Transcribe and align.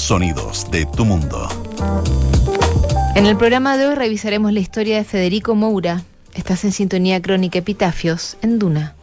Sonidos 0.00 0.68
de 0.70 0.86
tu 0.86 1.04
mundo. 1.04 1.46
En 3.14 3.26
el 3.26 3.36
programa 3.36 3.76
de 3.76 3.86
hoy 3.86 3.94
revisaremos 3.94 4.50
la 4.50 4.58
historia 4.58 4.96
de 4.96 5.04
Federico 5.04 5.54
Moura. 5.54 6.02
Estás 6.34 6.64
en 6.64 6.72
sintonía 6.72 7.20
crónica 7.20 7.58
Epitafios 7.58 8.38
en 8.40 8.58
Duna. 8.58 8.94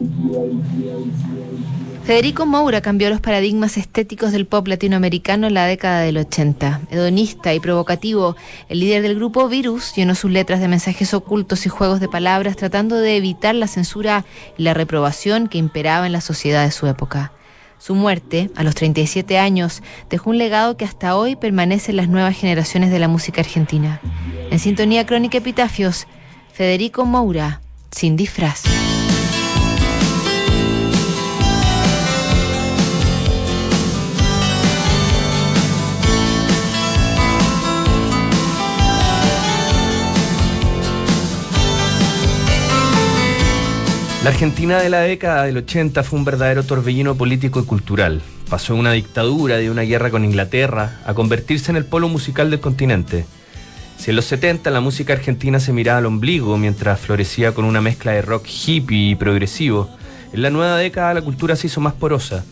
Federico 2.02 2.46
Moura 2.46 2.80
cambió 2.80 3.10
los 3.10 3.20
paradigmas 3.20 3.78
estéticos 3.78 4.32
del 4.32 4.46
pop 4.46 4.66
latinoamericano 4.66 5.46
en 5.46 5.54
la 5.54 5.66
década 5.66 6.00
del 6.00 6.18
80. 6.18 6.80
Hedonista 6.90 7.54
y 7.54 7.60
provocativo, 7.60 8.34
el 8.68 8.80
líder 8.80 9.02
del 9.02 9.14
grupo 9.14 9.48
Virus 9.48 9.94
llenó 9.94 10.16
sus 10.16 10.32
letras 10.32 10.60
de 10.60 10.66
mensajes 10.66 11.14
ocultos 11.14 11.64
y 11.64 11.68
juegos 11.68 12.00
de 12.00 12.08
palabras 12.08 12.56
tratando 12.56 12.96
de 12.96 13.16
evitar 13.16 13.54
la 13.54 13.68
censura 13.68 14.24
y 14.58 14.64
la 14.64 14.74
reprobación 14.74 15.46
que 15.46 15.58
imperaba 15.58 16.06
en 16.06 16.12
la 16.12 16.20
sociedad 16.20 16.64
de 16.64 16.72
su 16.72 16.88
época. 16.88 17.32
Su 17.78 17.94
muerte, 17.94 18.50
a 18.56 18.64
los 18.64 18.74
37 18.74 19.38
años, 19.38 19.82
dejó 20.10 20.30
un 20.30 20.38
legado 20.38 20.76
que 20.76 20.84
hasta 20.84 21.16
hoy 21.16 21.36
permanece 21.36 21.92
en 21.92 21.96
las 21.96 22.08
nuevas 22.08 22.36
generaciones 22.36 22.90
de 22.90 22.98
la 22.98 23.08
música 23.08 23.40
argentina. 23.40 24.00
En 24.50 24.58
sintonía 24.58 25.06
crónica 25.06 25.38
Epitafios, 25.38 26.06
Federico 26.52 27.04
Moura, 27.04 27.60
sin 27.90 28.16
disfraz. 28.16 28.62
La 44.28 44.34
Argentina 44.34 44.78
de 44.78 44.90
la 44.90 45.00
década 45.00 45.44
del 45.44 45.56
80 45.56 46.02
fue 46.02 46.18
un 46.18 46.26
verdadero 46.26 46.62
torbellino 46.62 47.14
político 47.14 47.60
y 47.60 47.64
cultural. 47.64 48.20
Pasó 48.50 48.74
de 48.74 48.80
una 48.80 48.92
dictadura, 48.92 49.56
de 49.56 49.70
una 49.70 49.80
guerra 49.80 50.10
con 50.10 50.22
Inglaterra, 50.22 51.00
a 51.06 51.14
convertirse 51.14 51.70
en 51.72 51.78
el 51.78 51.86
polo 51.86 52.10
musical 52.10 52.50
del 52.50 52.60
continente. 52.60 53.24
Si 53.96 54.10
en 54.10 54.16
los 54.16 54.26
70 54.26 54.70
la 54.70 54.82
música 54.82 55.14
argentina 55.14 55.60
se 55.60 55.72
miraba 55.72 56.00
al 56.00 56.04
ombligo 56.04 56.58
mientras 56.58 57.00
florecía 57.00 57.54
con 57.54 57.64
una 57.64 57.80
mezcla 57.80 58.12
de 58.12 58.20
rock 58.20 58.46
hippie 58.46 59.12
y 59.12 59.14
progresivo, 59.14 59.88
en 60.34 60.42
la 60.42 60.50
nueva 60.50 60.76
década 60.76 61.14
la 61.14 61.22
cultura 61.22 61.56
se 61.56 61.68
hizo 61.68 61.80
más 61.80 61.94
porosa. 61.94 62.44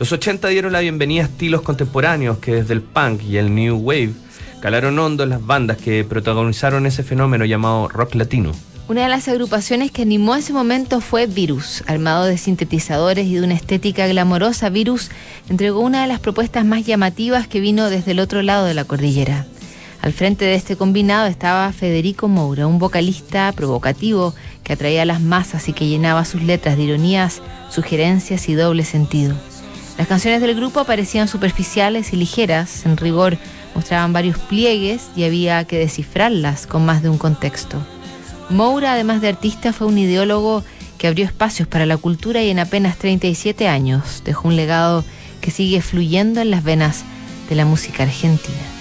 Los 0.00 0.10
80 0.10 0.48
dieron 0.48 0.72
la 0.72 0.80
bienvenida 0.80 1.22
a 1.22 1.26
estilos 1.26 1.62
contemporáneos 1.62 2.38
que 2.38 2.56
desde 2.56 2.74
el 2.74 2.82
punk 2.82 3.22
y 3.22 3.36
el 3.36 3.54
new 3.54 3.76
wave 3.76 4.14
calaron 4.60 4.98
hondo 4.98 5.22
en 5.22 5.28
las 5.28 5.46
bandas 5.46 5.76
que 5.76 6.02
protagonizaron 6.02 6.86
ese 6.86 7.04
fenómeno 7.04 7.44
llamado 7.44 7.86
rock 7.86 8.16
latino. 8.16 8.50
Una 8.90 9.04
de 9.04 9.08
las 9.08 9.28
agrupaciones 9.28 9.92
que 9.92 10.02
animó 10.02 10.34
ese 10.34 10.52
momento 10.52 11.00
fue 11.00 11.28
Virus. 11.28 11.84
Armado 11.86 12.24
de 12.24 12.36
sintetizadores 12.36 13.24
y 13.24 13.34
de 13.34 13.44
una 13.44 13.54
estética 13.54 14.08
glamorosa, 14.08 14.68
Virus 14.68 15.10
entregó 15.48 15.78
una 15.78 16.02
de 16.02 16.08
las 16.08 16.18
propuestas 16.18 16.64
más 16.64 16.84
llamativas 16.84 17.46
que 17.46 17.60
vino 17.60 17.88
desde 17.88 18.10
el 18.10 18.18
otro 18.18 18.42
lado 18.42 18.64
de 18.64 18.74
la 18.74 18.82
cordillera. 18.82 19.46
Al 20.02 20.12
frente 20.12 20.44
de 20.44 20.56
este 20.56 20.74
combinado 20.74 21.28
estaba 21.28 21.72
Federico 21.72 22.26
Moura, 22.26 22.66
un 22.66 22.80
vocalista 22.80 23.52
provocativo 23.52 24.34
que 24.64 24.72
atraía 24.72 25.02
a 25.02 25.04
las 25.04 25.20
masas 25.20 25.68
y 25.68 25.72
que 25.72 25.86
llenaba 25.86 26.24
sus 26.24 26.42
letras 26.42 26.76
de 26.76 26.82
ironías, 26.82 27.42
sugerencias 27.70 28.48
y 28.48 28.54
doble 28.54 28.84
sentido. 28.84 29.36
Las 29.98 30.08
canciones 30.08 30.40
del 30.40 30.56
grupo 30.56 30.82
parecían 30.82 31.28
superficiales 31.28 32.12
y 32.12 32.16
ligeras, 32.16 32.84
en 32.84 32.96
rigor 32.96 33.38
mostraban 33.76 34.12
varios 34.12 34.36
pliegues 34.36 35.10
y 35.14 35.22
había 35.22 35.62
que 35.64 35.78
descifrarlas 35.78 36.66
con 36.66 36.84
más 36.84 37.04
de 37.04 37.08
un 37.08 37.18
contexto. 37.18 37.80
Moura, 38.50 38.92
además 38.92 39.20
de 39.20 39.28
artista, 39.28 39.72
fue 39.72 39.86
un 39.86 39.96
ideólogo 39.96 40.64
que 40.98 41.06
abrió 41.06 41.24
espacios 41.24 41.68
para 41.68 41.86
la 41.86 41.96
cultura 41.96 42.42
y 42.42 42.50
en 42.50 42.58
apenas 42.58 42.98
37 42.98 43.68
años 43.68 44.22
dejó 44.24 44.48
un 44.48 44.56
legado 44.56 45.04
que 45.40 45.50
sigue 45.50 45.80
fluyendo 45.80 46.40
en 46.40 46.50
las 46.50 46.64
venas 46.64 47.04
de 47.48 47.54
la 47.54 47.64
música 47.64 48.02
argentina. 48.02 48.79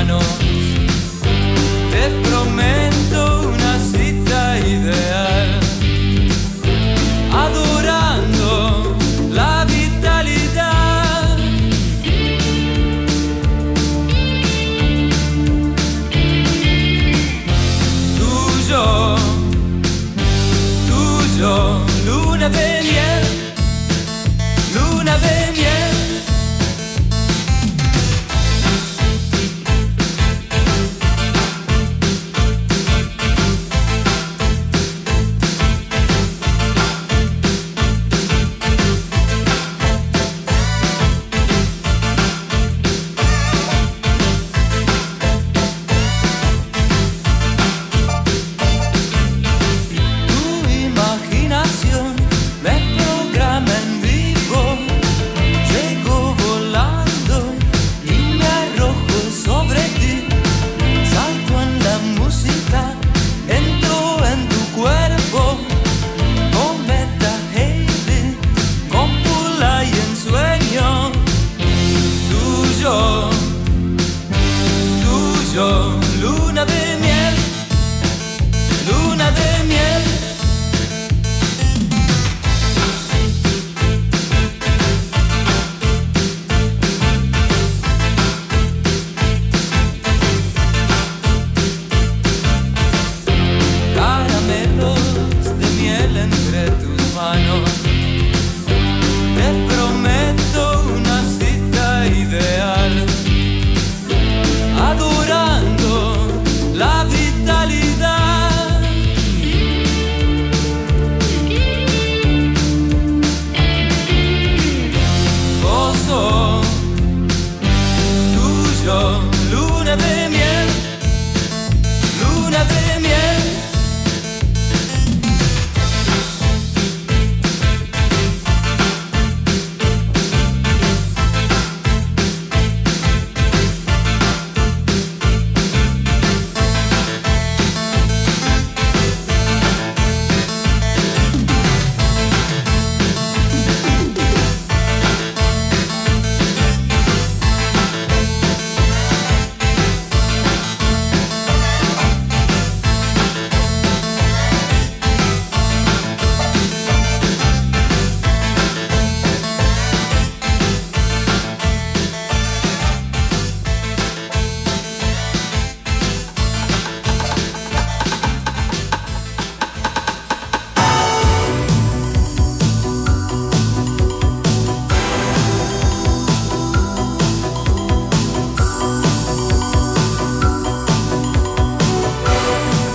mano. 0.00 0.49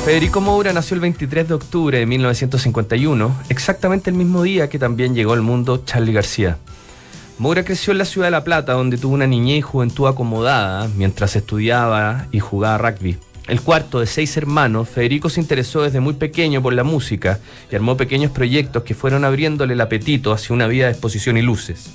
Federico 0.05 0.39
Moura 0.39 0.71
nació 0.71 0.93
el 0.93 1.01
23 1.01 1.47
de 1.47 1.55
octubre 1.55 1.97
de 1.97 2.05
1951, 2.05 3.41
exactamente 3.49 4.11
el 4.11 4.15
mismo 4.15 4.43
día 4.43 4.69
que 4.69 4.77
también 4.77 5.15
llegó 5.15 5.33
al 5.33 5.41
mundo 5.41 5.81
Charlie 5.83 6.13
García. 6.13 6.59
Moura 7.39 7.65
creció 7.65 7.91
en 7.91 7.97
la 7.97 8.05
ciudad 8.05 8.27
de 8.27 8.31
La 8.31 8.43
Plata, 8.43 8.73
donde 8.73 8.99
tuvo 8.99 9.15
una 9.15 9.25
niñez 9.25 9.57
y 9.57 9.61
juventud 9.61 10.07
acomodada 10.07 10.87
mientras 10.95 11.35
estudiaba 11.35 12.27
y 12.31 12.39
jugaba 12.39 12.77
rugby. 12.77 13.17
El 13.47 13.61
cuarto 13.61 13.99
de 13.99 14.05
seis 14.05 14.37
hermanos, 14.37 14.87
Federico 14.89 15.27
se 15.27 15.41
interesó 15.41 15.81
desde 15.81 15.99
muy 15.99 16.13
pequeño 16.13 16.61
por 16.61 16.73
la 16.73 16.83
música 16.83 17.39
y 17.71 17.75
armó 17.75 17.97
pequeños 17.97 18.29
proyectos 18.29 18.83
que 18.83 18.93
fueron 18.93 19.25
abriéndole 19.25 19.73
el 19.73 19.81
apetito 19.81 20.31
hacia 20.33 20.53
una 20.53 20.67
vida 20.67 20.85
de 20.85 20.91
exposición 20.91 21.35
y 21.35 21.41
luces. 21.41 21.89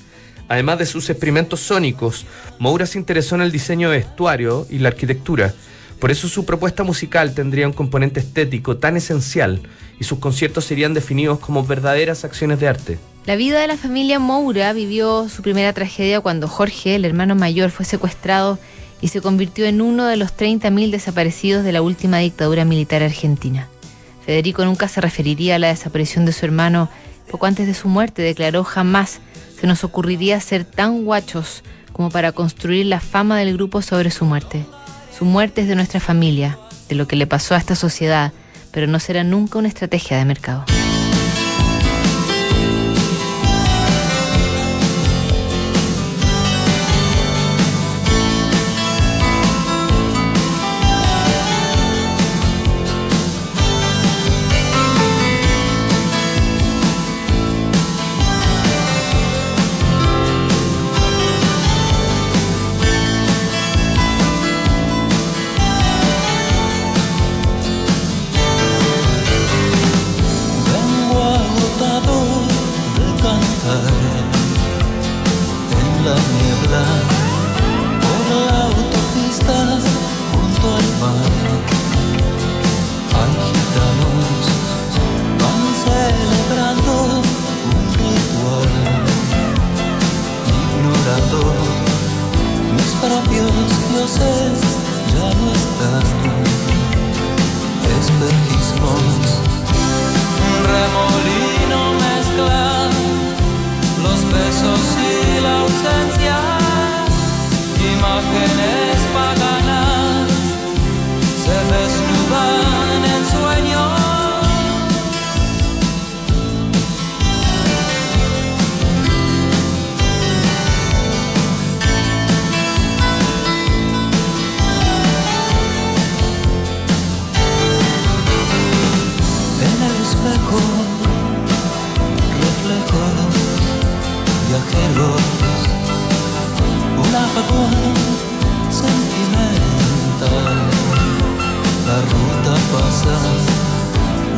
Además 0.48 0.80
de 0.80 0.86
sus 0.86 1.08
experimentos 1.10 1.60
sónicos, 1.60 2.26
Moura 2.58 2.86
se 2.86 2.98
interesó 2.98 3.36
en 3.36 3.42
el 3.42 3.52
diseño 3.52 3.88
de 3.88 3.98
vestuario 3.98 4.66
y 4.68 4.78
la 4.78 4.88
arquitectura, 4.88 5.54
por 6.00 6.10
eso 6.10 6.28
su 6.28 6.46
propuesta 6.46 6.82
musical 6.82 7.34
tendría 7.34 7.66
un 7.66 7.74
componente 7.74 8.20
estético 8.20 8.78
tan 8.78 8.96
esencial 8.96 9.60
y 10.00 10.04
sus 10.04 10.18
conciertos 10.18 10.64
serían 10.64 10.94
definidos 10.94 11.38
como 11.38 11.64
verdaderas 11.64 12.24
acciones 12.24 12.58
de 12.58 12.68
arte. 12.68 12.98
La 13.26 13.36
vida 13.36 13.60
de 13.60 13.66
la 13.66 13.76
familia 13.76 14.18
Moura 14.18 14.72
vivió 14.72 15.28
su 15.28 15.42
primera 15.42 15.74
tragedia 15.74 16.22
cuando 16.22 16.48
Jorge, 16.48 16.94
el 16.94 17.04
hermano 17.04 17.34
mayor, 17.34 17.70
fue 17.70 17.84
secuestrado 17.84 18.58
y 19.02 19.08
se 19.08 19.20
convirtió 19.20 19.66
en 19.66 19.82
uno 19.82 20.06
de 20.06 20.16
los 20.16 20.34
30.000 20.34 20.90
desaparecidos 20.90 21.64
de 21.64 21.72
la 21.72 21.82
última 21.82 22.18
dictadura 22.18 22.64
militar 22.64 23.02
argentina. 23.02 23.68
Federico 24.24 24.64
nunca 24.64 24.88
se 24.88 25.02
referiría 25.02 25.56
a 25.56 25.58
la 25.58 25.68
desaparición 25.68 26.24
de 26.24 26.32
su 26.32 26.46
hermano. 26.46 26.88
Poco 27.30 27.44
antes 27.44 27.66
de 27.66 27.74
su 27.74 27.88
muerte 27.88 28.22
declaró 28.22 28.64
jamás 28.64 29.20
se 29.60 29.66
nos 29.66 29.84
ocurriría 29.84 30.40
ser 30.40 30.64
tan 30.64 31.04
guachos 31.04 31.62
como 31.92 32.08
para 32.08 32.32
construir 32.32 32.86
la 32.86 33.00
fama 33.00 33.38
del 33.38 33.52
grupo 33.54 33.82
sobre 33.82 34.10
su 34.10 34.24
muerte. 34.24 34.64
Su 35.20 35.26
muerte 35.26 35.60
es 35.60 35.68
de 35.68 35.74
nuestra 35.74 36.00
familia, 36.00 36.58
de 36.88 36.94
lo 36.94 37.06
que 37.06 37.14
le 37.14 37.26
pasó 37.26 37.54
a 37.54 37.58
esta 37.58 37.74
sociedad, 37.74 38.32
pero 38.70 38.86
no 38.86 38.98
será 38.98 39.22
nunca 39.22 39.58
una 39.58 39.68
estrategia 39.68 40.16
de 40.16 40.24
mercado. 40.24 40.64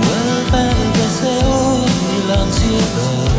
Vuelve 0.05 0.61
el 0.71 0.93
deseo 0.93 1.57
y 2.13 2.29
la 2.29 2.37
ansiedad 2.43 3.31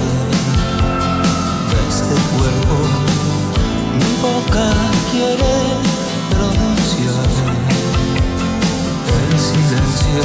de 1.70 1.78
este 1.88 2.16
cuerpo. 2.34 2.76
Mi 4.00 4.12
boca 4.22 4.68
quiere 5.12 5.56
pronunciar 6.32 7.30
el 9.20 9.40
silencio. 9.40 10.24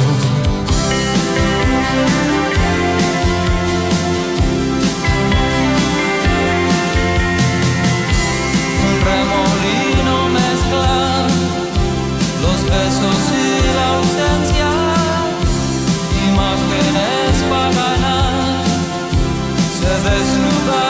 Moura 20.09 20.88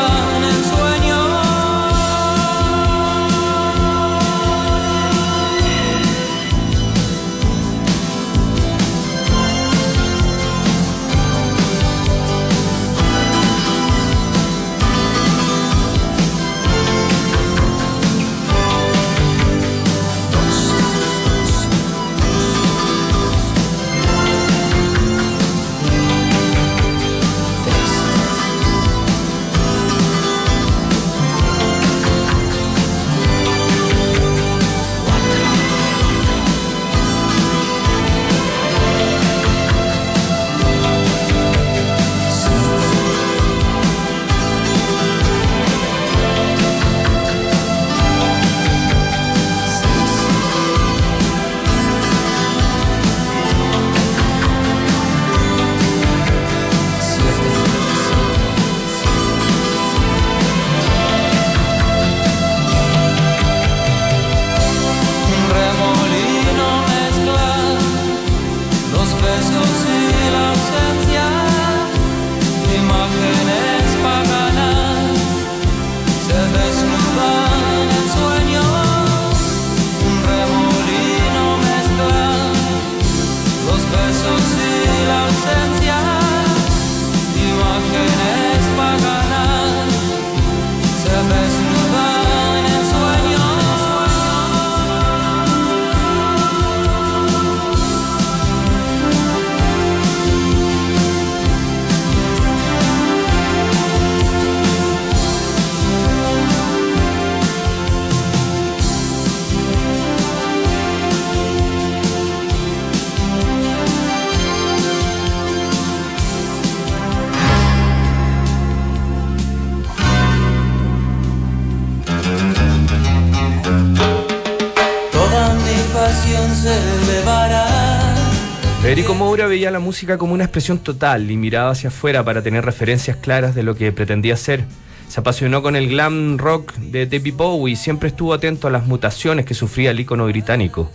veía 129.59 129.71
la 129.71 129.79
música 129.79 130.17
como 130.17 130.33
una 130.33 130.45
expresión 130.45 130.79
total 130.79 131.29
y 131.29 131.35
miraba 131.35 131.71
hacia 131.71 131.89
afuera 131.89 132.23
para 132.23 132.41
tener 132.41 132.63
referencias 132.63 133.17
claras 133.17 133.55
de 133.55 133.63
lo 133.63 133.75
que 133.75 133.91
pretendía 133.91 134.37
ser. 134.37 134.63
Se 135.09 135.19
apasionó 135.19 135.61
con 135.61 135.75
el 135.75 135.89
glam 135.89 136.37
rock 136.37 136.75
de 136.75 137.07
David 137.07 137.33
Bowie 137.35 137.73
y 137.73 137.75
siempre 137.75 138.07
estuvo 138.07 138.33
atento 138.33 138.69
a 138.69 138.71
las 138.71 138.87
mutaciones 138.87 139.45
que 139.45 139.53
sufría 139.53 139.91
el 139.91 139.99
icono 139.99 140.27
británico. 140.27 140.89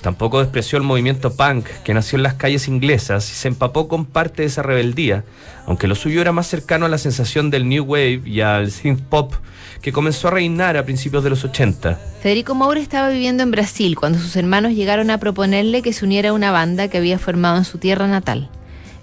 Tampoco 0.00 0.38
despreció 0.38 0.78
el 0.78 0.84
movimiento 0.84 1.34
punk 1.34 1.66
que 1.84 1.92
nació 1.92 2.16
en 2.16 2.22
las 2.22 2.34
calles 2.34 2.68
inglesas 2.68 3.30
y 3.30 3.34
se 3.34 3.48
empapó 3.48 3.88
con 3.88 4.04
parte 4.04 4.42
de 4.42 4.48
esa 4.48 4.62
rebeldía, 4.62 5.24
aunque 5.66 5.88
lo 5.88 5.96
suyo 5.96 6.20
era 6.20 6.30
más 6.30 6.46
cercano 6.46 6.86
a 6.86 6.88
la 6.88 6.98
sensación 6.98 7.50
del 7.50 7.68
new 7.68 7.84
wave 7.84 8.22
y 8.24 8.40
al 8.40 8.70
synth 8.70 9.02
pop 9.02 9.34
que 9.82 9.92
comenzó 9.92 10.28
a 10.28 10.32
reinar 10.32 10.76
a 10.76 10.84
principios 10.84 11.24
de 11.24 11.30
los 11.30 11.44
80. 11.44 11.98
Federico 12.22 12.54
Moura 12.54 12.80
estaba 12.80 13.08
viviendo 13.08 13.42
en 13.42 13.50
Brasil 13.50 13.96
cuando 13.96 14.18
sus 14.18 14.36
hermanos 14.36 14.72
llegaron 14.72 15.10
a 15.10 15.18
proponerle 15.18 15.82
que 15.82 15.92
se 15.92 16.04
uniera 16.04 16.30
a 16.30 16.32
una 16.32 16.52
banda 16.52 16.88
que 16.88 16.98
había 16.98 17.18
formado 17.18 17.58
en 17.58 17.64
su 17.64 17.78
tierra 17.78 18.06
natal. 18.06 18.50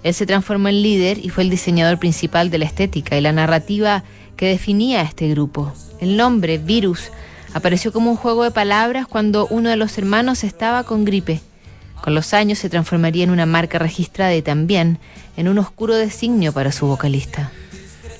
Él 0.02 0.14
se 0.14 0.26
transformó 0.26 0.68
en 0.68 0.82
líder 0.82 1.18
y 1.18 1.30
fue 1.30 1.42
el 1.42 1.50
diseñador 1.50 1.98
principal 1.98 2.50
de 2.50 2.58
la 2.58 2.64
estética 2.64 3.18
y 3.18 3.20
la 3.20 3.32
narrativa 3.32 4.04
que 4.36 4.46
definía 4.46 5.00
a 5.00 5.04
este 5.04 5.28
grupo. 5.28 5.72
El 6.00 6.16
nombre, 6.16 6.58
Virus, 6.58 7.10
apareció 7.54 7.92
como 7.92 8.10
un 8.10 8.16
juego 8.16 8.44
de 8.44 8.50
palabras 8.50 9.06
cuando 9.06 9.46
uno 9.46 9.70
de 9.70 9.76
los 9.76 9.96
hermanos 9.98 10.44
estaba 10.44 10.84
con 10.84 11.04
gripe. 11.04 11.40
Con 12.02 12.14
los 12.14 12.34
años 12.34 12.58
se 12.58 12.68
transformaría 12.68 13.24
en 13.24 13.30
una 13.30 13.46
marca 13.46 13.78
registrada 13.78 14.34
y 14.34 14.42
también 14.42 14.98
en 15.36 15.48
un 15.48 15.58
oscuro 15.58 15.94
designio 15.94 16.52
para 16.52 16.72
su 16.72 16.86
vocalista. 16.86 17.50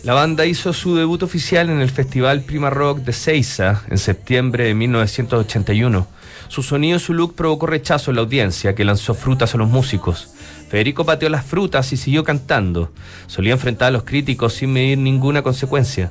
La 0.02 0.14
banda 0.14 0.47
hizo 0.47 0.73
su 0.73 0.95
debut 0.95 1.23
oficial 1.23 1.68
en 1.68 1.80
el 1.80 1.90
Festival 1.90 2.42
Prima 2.42 2.71
Rock 2.71 2.99
de 2.99 3.12
Seiza 3.12 3.83
en 3.88 3.99
septiembre 3.99 4.64
de 4.64 4.75
1981. 4.75 6.06
Su 6.49 6.62
sonido 6.62 6.97
y 6.97 7.00
su 7.00 7.12
look 7.12 7.35
provocó 7.35 7.66
rechazo 7.66 8.11
en 8.11 8.16
la 8.16 8.23
audiencia, 8.23 8.75
que 8.75 8.85
lanzó 8.85 9.14
frutas 9.14 9.54
a 9.54 9.59
los 9.59 9.68
músicos. 9.68 10.28
Federico 10.68 11.04
pateó 11.04 11.28
las 11.28 11.45
frutas 11.45 11.92
y 11.92 11.97
siguió 11.97 12.25
cantando. 12.25 12.92
Solía 13.26 13.52
enfrentar 13.52 13.88
a 13.88 13.90
los 13.90 14.04
críticos 14.04 14.54
sin 14.54 14.73
medir 14.73 14.99
ninguna 14.99 15.42
consecuencia. 15.42 16.11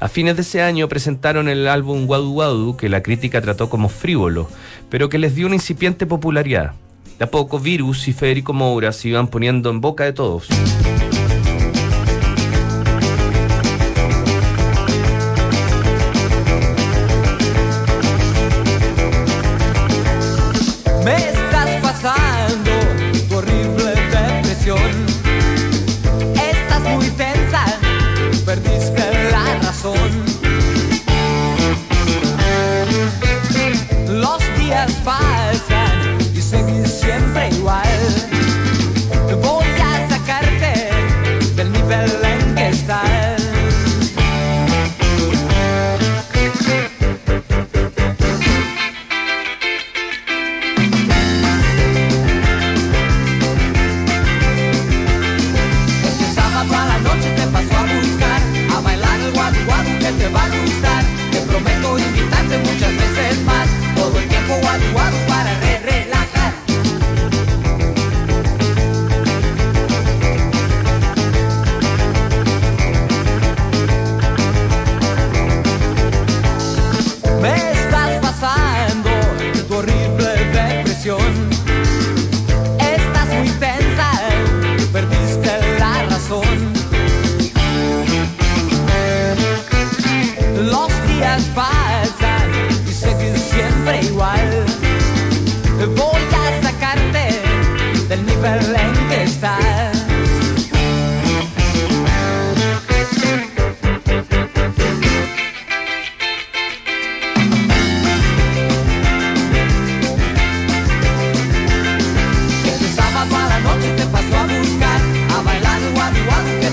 A 0.00 0.08
fines 0.08 0.34
de 0.34 0.40
ese 0.42 0.62
año 0.62 0.88
presentaron 0.88 1.46
el 1.46 1.68
álbum 1.68 2.08
Wadu 2.08 2.32
Wadu, 2.32 2.74
que 2.74 2.88
la 2.88 3.02
crítica 3.02 3.42
trató 3.42 3.68
como 3.68 3.90
frívolo, 3.90 4.48
pero 4.88 5.10
que 5.10 5.18
les 5.18 5.34
dio 5.34 5.46
una 5.46 5.56
incipiente 5.56 6.06
popularidad. 6.06 6.72
De 7.18 7.24
a 7.24 7.30
poco, 7.30 7.60
Virus 7.60 8.08
y 8.08 8.14
Federico 8.14 8.54
Moura 8.54 8.92
se 8.92 9.10
iban 9.10 9.28
poniendo 9.28 9.68
en 9.68 9.82
boca 9.82 10.04
de 10.04 10.14
todos. 10.14 10.48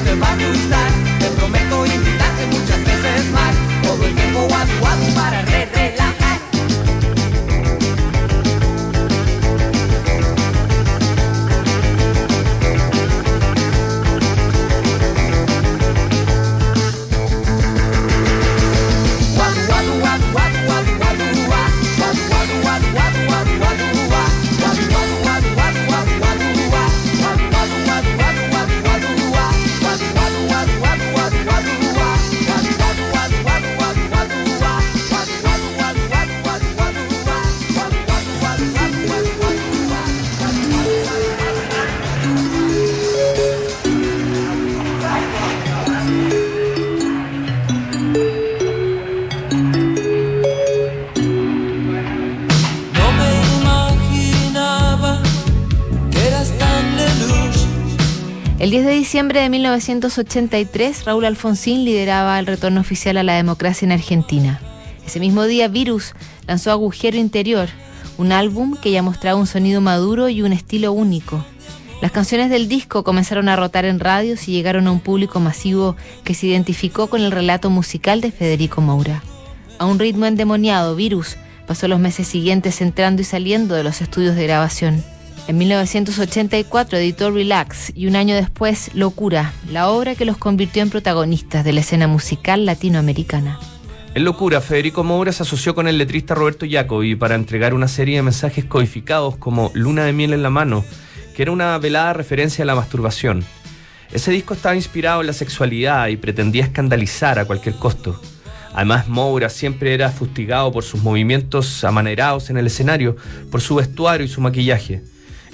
debate 0.08 0.52
está 0.54 0.77
El 58.68 58.72
10 58.72 58.86
de 58.86 58.92
diciembre 58.92 59.40
de 59.40 59.50
1983, 59.50 61.06
Raúl 61.06 61.24
Alfonsín 61.24 61.86
lideraba 61.86 62.38
el 62.38 62.46
retorno 62.46 62.82
oficial 62.82 63.16
a 63.16 63.24
la 63.24 63.36
democracia 63.36 63.86
en 63.86 63.94
Argentina. 63.94 64.60
Ese 65.06 65.22
mismo 65.22 65.46
día, 65.46 65.70
Virus 65.70 66.14
lanzó 66.48 66.72
Agujero 66.72 67.16
Interior, 67.16 67.70
un 68.18 68.34
álbum 68.34 68.76
que 68.76 68.92
ya 68.92 69.02
mostraba 69.02 69.40
un 69.40 69.48
sonido 69.48 69.80
maduro 69.80 70.28
y 70.28 70.42
un 70.42 70.52
estilo 70.52 70.92
único. 70.92 71.46
Las 72.02 72.12
canciones 72.12 72.50
del 72.50 72.68
disco 72.68 73.06
comenzaron 73.06 73.48
a 73.48 73.56
rotar 73.56 73.86
en 73.86 74.02
radios 74.02 74.50
y 74.50 74.52
llegaron 74.52 74.88
a 74.88 74.92
un 74.92 75.00
público 75.00 75.40
masivo 75.40 75.96
que 76.26 76.34
se 76.34 76.48
identificó 76.48 77.08
con 77.08 77.22
el 77.22 77.32
relato 77.32 77.70
musical 77.70 78.20
de 78.20 78.34
Federico 78.34 78.82
Moura. 78.82 79.24
A 79.80 79.86
un 79.86 79.98
ritmo 79.98 80.26
endemoniado, 80.26 80.94
Virus 80.98 81.38
pasó 81.68 81.88
los 81.88 82.02
meses 82.02 82.28
siguientes 82.28 82.82
entrando 82.82 83.22
y 83.22 83.24
saliendo 83.24 83.76
de 83.76 83.86
los 83.86 84.02
estudios 84.02 84.36
de 84.36 84.44
grabación. 84.44 85.06
En 85.48 85.58
1984 85.58 86.98
editó 86.98 87.32
Relax 87.32 87.94
y 87.96 88.08
un 88.08 88.18
año 88.18 88.36
después 88.36 88.94
Locura, 88.94 89.54
la 89.72 89.88
obra 89.88 90.14
que 90.14 90.26
los 90.26 90.36
convirtió 90.36 90.84
en 90.84 90.90
protagonistas 90.90 91.64
de 91.64 91.72
la 91.72 91.80
escena 91.80 92.06
musical 92.06 92.66
latinoamericana. 92.66 93.58
En 94.14 94.26
Locura, 94.26 94.60
Federico 94.60 95.06
Moura 95.06 95.32
se 95.32 95.44
asoció 95.44 95.74
con 95.74 95.88
el 95.88 95.98
letrista 95.98 96.36
Roberto 96.36 96.66
Jacobi 96.70 97.16
para 97.16 97.36
entregar 97.36 97.74
una 97.74 97.88
serie 97.88 98.18
de 98.18 98.24
mensajes 98.24 98.66
codificados 98.66 99.38
como 99.38 99.72
Luna 99.74 100.04
de 100.04 100.12
miel 100.12 100.34
en 100.34 100.44
la 100.44 100.50
mano, 100.50 100.84
que 101.34 101.44
era 101.44 101.54
una 101.54 101.78
velada 101.78 102.12
referencia 102.12 102.64
a 102.64 102.66
la 102.66 102.76
masturbación. 102.76 103.46
Ese 104.12 104.32
disco 104.32 104.54
estaba 104.54 104.76
inspirado 104.76 105.22
en 105.22 105.28
la 105.28 105.34
sexualidad 105.34 106.10
y 106.10 106.18
pretendía 106.18 106.66
escandalizar 106.66 107.40
a 107.40 107.46
cualquier 107.46 107.76
costo. 107.76 108.20
Además, 108.74 109.08
Moura 109.08 109.48
siempre 109.48 109.94
era 109.94 110.10
fustigado 110.12 110.74
por 110.74 110.84
sus 110.84 111.02
movimientos 111.02 111.86
amanerados 111.86 112.50
en 112.50 112.58
el 112.58 112.68
escenario, 112.68 113.16
por 113.50 113.62
su 113.62 113.76
vestuario 113.76 114.26
y 114.26 114.30
su 114.30 114.42
maquillaje. 114.42 115.04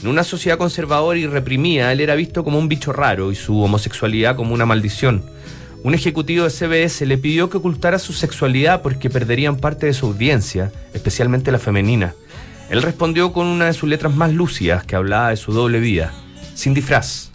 En 0.01 0.07
una 0.07 0.23
sociedad 0.23 0.57
conservadora 0.57 1.19
y 1.19 1.27
reprimida, 1.27 1.91
él 1.91 2.01
era 2.01 2.15
visto 2.15 2.43
como 2.43 2.59
un 2.59 2.67
bicho 2.67 2.91
raro 2.91 3.31
y 3.31 3.35
su 3.35 3.61
homosexualidad 3.61 4.35
como 4.35 4.53
una 4.53 4.65
maldición. 4.65 5.23
Un 5.83 5.93
ejecutivo 5.93 6.45
de 6.45 6.49
CBS 6.49 7.05
le 7.05 7.17
pidió 7.17 7.49
que 7.49 7.57
ocultara 7.57 7.99
su 7.99 8.13
sexualidad 8.13 8.81
porque 8.81 9.09
perderían 9.09 9.57
parte 9.57 9.85
de 9.85 9.93
su 9.93 10.07
audiencia, 10.07 10.71
especialmente 10.93 11.51
la 11.51 11.59
femenina. 11.59 12.15
Él 12.69 12.81
respondió 12.81 13.33
con 13.33 13.47
una 13.47 13.65
de 13.65 13.73
sus 13.73 13.89
letras 13.89 14.15
más 14.15 14.31
lúcidas 14.31 14.85
que 14.85 14.95
hablaba 14.95 15.29
de 15.29 15.37
su 15.37 15.51
doble 15.51 15.79
vida, 15.79 16.13
sin 16.55 16.73
disfraz. 16.73 17.31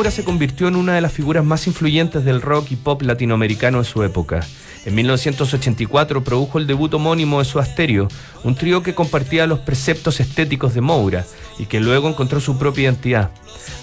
Moura 0.00 0.10
se 0.10 0.24
convirtió 0.24 0.66
en 0.66 0.76
una 0.76 0.94
de 0.94 1.02
las 1.02 1.12
figuras 1.12 1.44
más 1.44 1.66
influyentes 1.66 2.24
del 2.24 2.40
rock 2.40 2.70
y 2.70 2.76
pop 2.76 3.02
latinoamericano 3.02 3.80
de 3.80 3.84
su 3.84 4.02
época. 4.02 4.40
En 4.86 4.94
1984 4.94 6.24
produjo 6.24 6.56
el 6.56 6.66
debut 6.66 6.94
homónimo 6.94 7.38
de 7.38 7.44
su 7.44 7.58
Asterio, 7.58 8.08
un 8.42 8.54
trío 8.54 8.82
que 8.82 8.94
compartía 8.94 9.46
los 9.46 9.58
preceptos 9.58 10.18
estéticos 10.18 10.72
de 10.72 10.80
Moura 10.80 11.26
y 11.58 11.66
que 11.66 11.80
luego 11.80 12.08
encontró 12.08 12.40
su 12.40 12.56
propia 12.56 12.84
identidad. 12.84 13.30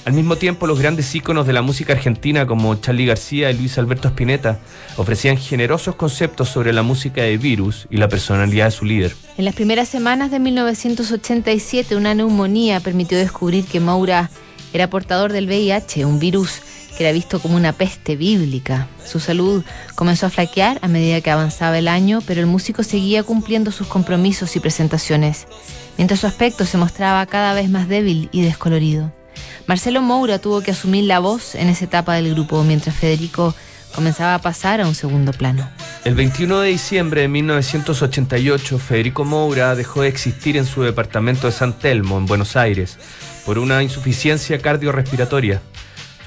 Al 0.05 0.13
mismo 0.13 0.37
tiempo, 0.37 0.65
los 0.65 0.79
grandes 0.79 1.13
íconos 1.13 1.45
de 1.45 1.53
la 1.53 1.61
música 1.61 1.93
argentina 1.93 2.47
como 2.47 2.73
Charly 2.73 3.05
García 3.05 3.51
y 3.51 3.57
Luis 3.59 3.77
Alberto 3.77 4.07
Spinetta 4.07 4.57
ofrecían 4.95 5.37
generosos 5.37 5.93
conceptos 5.93 6.49
sobre 6.49 6.73
la 6.73 6.81
música 6.81 7.21
de 7.21 7.37
Virus 7.37 7.85
y 7.91 7.97
la 7.97 8.09
personalidad 8.09 8.65
de 8.65 8.71
su 8.71 8.85
líder. 8.85 9.15
En 9.37 9.45
las 9.45 9.53
primeras 9.53 9.87
semanas 9.87 10.31
de 10.31 10.39
1987, 10.39 11.95
una 11.95 12.15
neumonía 12.15 12.79
permitió 12.79 13.19
descubrir 13.19 13.65
que 13.65 13.79
Moura 13.79 14.31
era 14.73 14.89
portador 14.89 15.33
del 15.33 15.47
VIH, 15.47 16.05
un 16.05 16.19
virus 16.19 16.61
que 16.97 17.03
era 17.03 17.13
visto 17.13 17.39
como 17.39 17.55
una 17.55 17.73
peste 17.73 18.15
bíblica. 18.15 18.87
Su 19.05 19.19
salud 19.19 19.63
comenzó 19.93 20.25
a 20.25 20.29
flaquear 20.29 20.79
a 20.81 20.87
medida 20.87 21.21
que 21.21 21.29
avanzaba 21.29 21.77
el 21.77 21.87
año, 21.87 22.21
pero 22.25 22.41
el 22.41 22.47
músico 22.47 22.83
seguía 22.83 23.21
cumpliendo 23.23 23.71
sus 23.71 23.87
compromisos 23.87 24.55
y 24.55 24.59
presentaciones, 24.59 25.47
mientras 25.97 26.21
su 26.21 26.27
aspecto 26.27 26.65
se 26.65 26.77
mostraba 26.77 27.25
cada 27.27 27.53
vez 27.53 27.69
más 27.69 27.87
débil 27.87 28.29
y 28.31 28.41
descolorido. 28.41 29.11
Marcelo 29.67 30.01
Moura 30.01 30.39
tuvo 30.39 30.61
que 30.61 30.71
asumir 30.71 31.03
la 31.03 31.19
voz 31.19 31.53
en 31.53 31.69
esa 31.69 31.85
etapa 31.85 32.15
del 32.15 32.33
grupo, 32.33 32.63
mientras 32.63 32.95
Federico 32.95 33.53
comenzaba 33.93 34.35
a 34.35 34.41
pasar 34.41 34.81
a 34.81 34.87
un 34.87 34.95
segundo 34.95 35.33
plano. 35.33 35.69
El 36.03 36.15
21 36.15 36.61
de 36.61 36.69
diciembre 36.69 37.21
de 37.21 37.27
1988, 37.27 38.79
Federico 38.79 39.25
Moura 39.25 39.75
dejó 39.75 40.01
de 40.01 40.07
existir 40.07 40.55
en 40.55 40.65
su 40.65 40.83
departamento 40.83 41.47
de 41.47 41.53
San 41.53 41.73
Telmo, 41.73 42.17
en 42.17 42.25
Buenos 42.25 42.55
Aires, 42.55 42.97
por 43.47 43.59
una 43.59 43.81
insuficiencia 43.81 44.59
cardiorrespiratoria. 44.59 45.61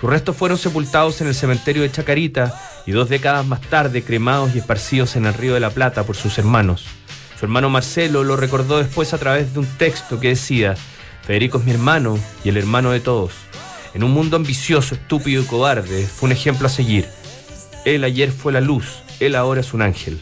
Sus 0.00 0.08
restos 0.08 0.34
fueron 0.34 0.56
sepultados 0.56 1.20
en 1.20 1.26
el 1.26 1.34
cementerio 1.34 1.82
de 1.82 1.92
Chacarita 1.92 2.58
y 2.86 2.92
dos 2.92 3.10
décadas 3.10 3.46
más 3.46 3.60
tarde 3.60 4.02
cremados 4.02 4.54
y 4.54 4.58
esparcidos 4.58 5.16
en 5.16 5.26
el 5.26 5.34
Río 5.34 5.52
de 5.52 5.60
la 5.60 5.68
Plata 5.68 6.04
por 6.04 6.16
sus 6.16 6.38
hermanos. 6.38 6.86
Su 7.38 7.44
hermano 7.44 7.68
Marcelo 7.68 8.24
lo 8.24 8.38
recordó 8.38 8.78
después 8.78 9.12
a 9.12 9.18
través 9.18 9.52
de 9.52 9.58
un 9.58 9.66
texto 9.66 10.18
que 10.18 10.28
decía, 10.28 10.76
Federico 11.22 11.58
es 11.58 11.64
mi 11.64 11.72
hermano 11.72 12.18
y 12.42 12.48
el 12.48 12.56
hermano 12.56 12.90
de 12.90 13.00
todos. 13.00 13.32
En 13.92 14.02
un 14.02 14.12
mundo 14.12 14.38
ambicioso, 14.38 14.94
estúpido 14.94 15.42
y 15.42 15.44
cobarde, 15.44 16.06
fue 16.06 16.28
un 16.28 16.32
ejemplo 16.32 16.68
a 16.68 16.70
seguir. 16.70 17.06
Él 17.84 18.02
ayer 18.04 18.32
fue 18.32 18.54
la 18.54 18.62
luz, 18.62 19.02
él 19.20 19.36
ahora 19.36 19.60
es 19.60 19.74
un 19.74 19.82
ángel. 19.82 20.18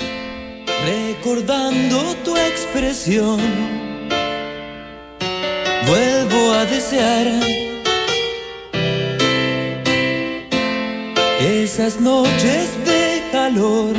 Recordando 0.84 2.16
tu 2.24 2.37
expresión, 2.37 3.38
vuelvo 5.88 6.53
a 6.53 6.64
desear. 6.66 7.27
Esas 11.40 12.01
noches 12.01 12.66
de 12.85 13.22
calor, 13.33 13.94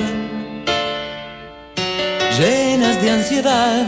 llenas 2.37 3.01
de 3.01 3.09
ansiedad, 3.11 3.87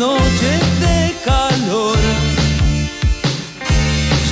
noches 0.00 0.80
de 0.80 1.14
calor, 1.26 1.98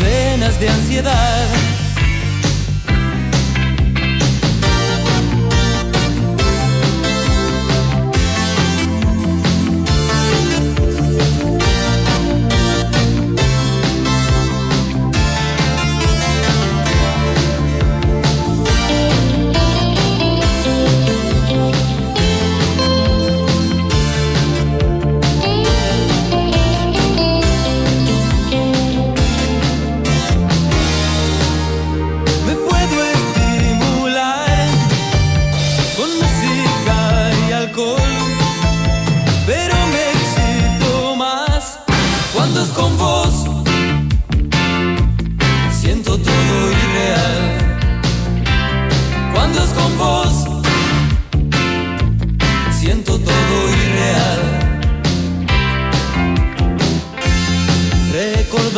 llenas 0.00 0.58
de 0.58 0.68
ansiedad. 0.70 1.67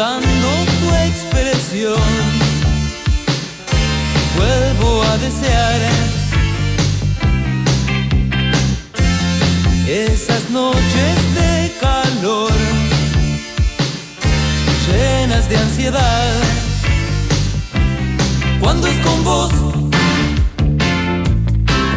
Recordando 0.01 0.49
tu 0.81 0.95
expresión 0.95 2.01
vuelvo 4.35 5.03
a 5.03 5.19
desear 5.19 5.81
esas 9.87 10.49
noches 10.49 11.35
de 11.35 11.73
calor 11.79 12.53
llenas 14.89 15.47
de 15.51 15.57
ansiedad. 15.59 16.33
Cuando 18.59 18.87
es 18.87 18.97
con 19.05 19.23
vos, 19.23 19.53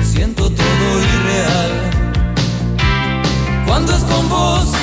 siento 0.04 0.50
todo 0.50 1.00
irreal. 1.00 1.72
Cuando 3.66 3.96
es 3.96 4.04
con 4.04 4.28
vos, 4.28 4.83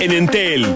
En 0.00 0.12
Entel 0.12 0.64